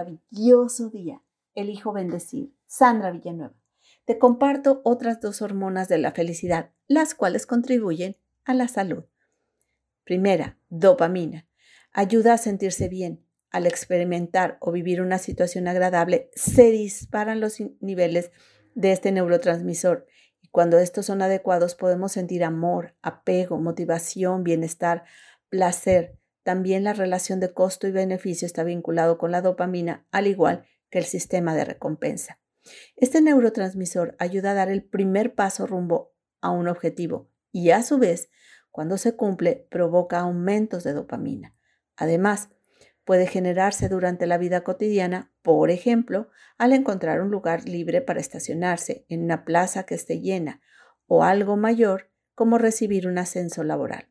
[0.00, 1.22] maravilloso día.
[1.54, 2.54] Elijo bendecir.
[2.66, 3.54] Sandra Villanueva.
[4.04, 9.04] Te comparto otras dos hormonas de la felicidad, las cuales contribuyen a la salud.
[10.04, 11.46] Primera, dopamina.
[11.92, 13.24] Ayuda a sentirse bien.
[13.50, 18.30] Al experimentar o vivir una situación agradable, se disparan los niveles
[18.74, 20.06] de este neurotransmisor
[20.40, 25.04] y cuando estos son adecuados podemos sentir amor, apego, motivación, bienestar,
[25.48, 26.19] placer.
[26.42, 30.98] También la relación de costo y beneficio está vinculado con la dopamina, al igual que
[30.98, 32.40] el sistema de recompensa.
[32.96, 37.98] Este neurotransmisor ayuda a dar el primer paso rumbo a un objetivo y a su
[37.98, 38.30] vez,
[38.70, 41.54] cuando se cumple, provoca aumentos de dopamina.
[41.96, 42.50] Además,
[43.04, 49.04] puede generarse durante la vida cotidiana, por ejemplo, al encontrar un lugar libre para estacionarse
[49.08, 50.60] en una plaza que esté llena
[51.06, 54.08] o algo mayor como recibir un ascenso laboral.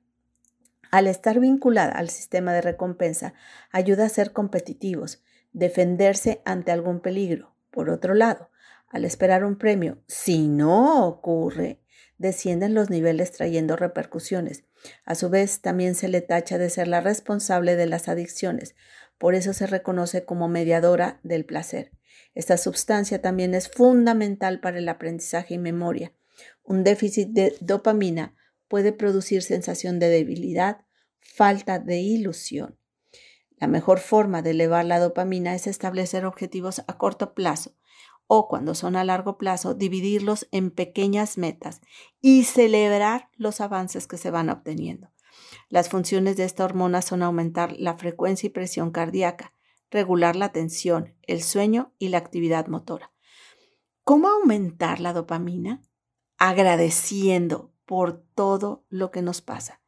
[0.91, 3.33] Al estar vinculada al sistema de recompensa,
[3.71, 5.21] ayuda a ser competitivos,
[5.53, 7.55] defenderse ante algún peligro.
[7.69, 8.49] Por otro lado,
[8.87, 11.79] al esperar un premio, si no ocurre,
[12.17, 14.63] descienden los niveles trayendo repercusiones.
[15.05, 18.75] A su vez, también se le tacha de ser la responsable de las adicciones,
[19.19, 21.91] por eso se reconoce como mediadora del placer.
[22.33, 26.13] Esta sustancia también es fundamental para el aprendizaje y memoria.
[26.63, 28.33] Un déficit de dopamina
[28.69, 30.85] puede producir sensación de debilidad,
[31.19, 32.77] falta de ilusión.
[33.57, 37.75] La mejor forma de elevar la dopamina es establecer objetivos a corto plazo
[38.31, 41.81] o cuando son a largo plazo, dividirlos en pequeñas metas
[42.21, 45.09] y celebrar los avances que se van obteniendo.
[45.67, 49.55] Las funciones de esta hormona son aumentar la frecuencia y presión cardíaca,
[49.89, 53.11] regular la tensión, el sueño y la actividad motora.
[54.03, 55.81] ¿Cómo aumentar la dopamina?
[56.37, 59.81] Agradeciendo por todo lo que nos pasa,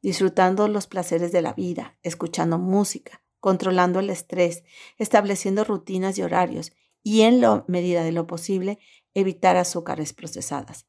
[0.00, 4.64] disfrutando los placeres de la vida, escuchando música, controlando el estrés,
[4.96, 6.72] estableciendo rutinas y horarios
[7.02, 8.78] y en la medida de lo posible
[9.12, 10.86] evitar azúcares procesadas.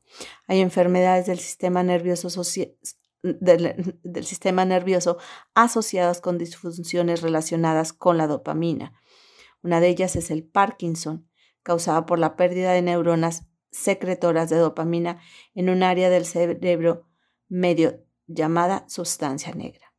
[0.48, 2.30] Hay enfermedades del sistema nervioso
[3.24, 5.18] del, del, sistema nervioso
[5.56, 8.94] asociadas con disfunciones relacionadas con la dopamina.
[9.62, 11.28] Una de ellas es el Parkinson,
[11.62, 15.20] causada por la pérdida de neuronas secretoras de dopamina
[15.54, 17.10] en un área del cerebro
[17.50, 19.94] medio llamada sustancia negra.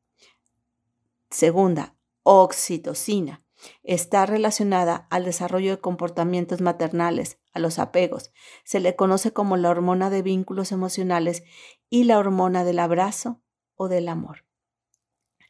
[1.29, 3.45] Segunda, oxitocina
[3.83, 8.33] Está relacionada al desarrollo de comportamientos maternales, a los apegos.
[8.65, 11.45] Se le conoce como la hormona de vínculos emocionales
[11.89, 13.41] y la hormona del abrazo
[13.77, 14.45] o del amor.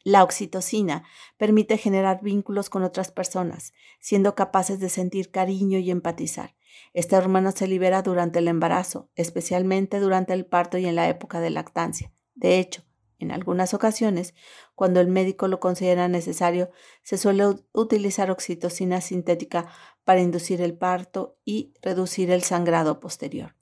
[0.03, 1.03] La oxitocina
[1.37, 6.55] permite generar vínculos con otras personas, siendo capaces de sentir cariño y empatizar.
[6.93, 11.39] Esta hormona se libera durante el embarazo, especialmente durante el parto y en la época
[11.39, 12.11] de lactancia.
[12.35, 12.83] De hecho,
[13.19, 14.33] en algunas ocasiones,
[14.75, 16.69] cuando el médico lo considera necesario,
[17.01, 19.67] se suele utilizar oxitocina sintética
[20.03, 23.55] para inducir el parto y reducir el sangrado posterior.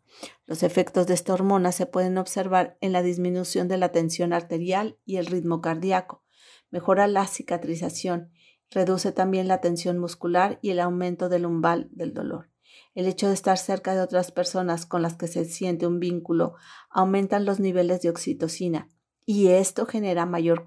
[0.45, 4.97] Los efectos de esta hormona se pueden observar en la disminución de la tensión arterial
[5.05, 6.23] y el ritmo cardíaco,
[6.69, 8.31] mejora la cicatrización,
[8.71, 12.52] reduce también la tensión muscular y el aumento del umbral del dolor.
[12.95, 16.55] El hecho de estar cerca de otras personas con las que se siente un vínculo
[16.89, 18.89] aumentan los niveles de oxitocina
[19.25, 20.63] y esto genera mayor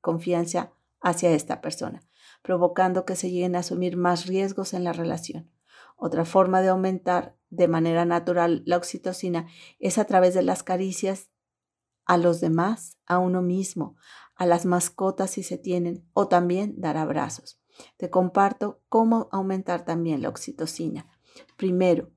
[0.00, 2.02] confianza hacia esta persona,
[2.42, 5.50] provocando que se lleguen a asumir más riesgos en la relación.
[5.96, 11.30] Otra forma de aumentar de manera natural la oxitocina es a través de las caricias
[12.06, 13.96] a los demás, a uno mismo,
[14.34, 17.60] a las mascotas si se tienen, o también dar abrazos.
[17.96, 21.08] Te comparto cómo aumentar también la oxitocina.
[21.56, 22.10] Primero,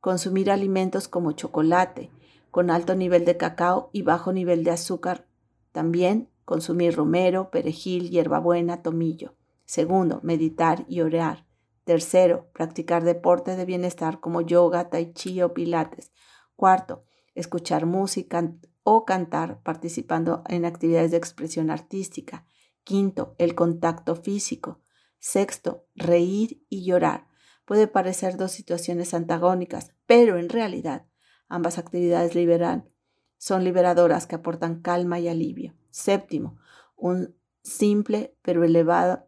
[0.00, 2.10] consumir alimentos como chocolate,
[2.50, 5.28] con alto nivel de cacao y bajo nivel de azúcar.
[5.72, 9.34] También consumir romero, perejil, hierbabuena, tomillo.
[9.66, 11.46] Segundo, meditar y orar.
[11.84, 16.10] Tercero, practicar deporte de bienestar como yoga, tai chi o pilates.
[16.56, 22.46] Cuarto, escuchar música o cantar participando en actividades de expresión artística.
[22.82, 24.80] Quinto, el contacto físico.
[25.18, 27.28] Sexto, reír y llorar.
[27.68, 31.04] Puede parecer dos situaciones antagónicas, pero en realidad
[31.48, 32.90] Ambas actividades liberan,
[33.38, 35.74] son liberadoras que aportan calma y alivio.
[35.90, 36.58] Séptimo,
[36.94, 39.26] un simple pero elevado,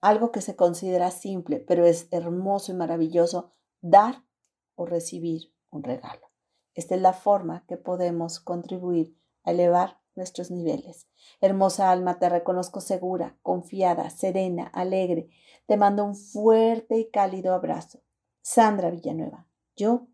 [0.00, 4.24] algo que se considera simple pero es hermoso y maravilloso, dar
[4.74, 6.30] o recibir un regalo.
[6.74, 11.08] Esta es la forma que podemos contribuir a elevar nuestros niveles.
[11.40, 15.30] Hermosa alma, te reconozco segura, confiada, serena, alegre.
[15.66, 18.02] Te mando un fuerte y cálido abrazo.
[18.42, 20.08] Sandra Villanueva, yo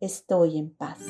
[0.00, 1.00] estoy en paz.